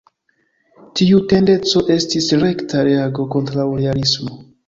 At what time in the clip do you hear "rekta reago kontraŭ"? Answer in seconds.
2.45-3.67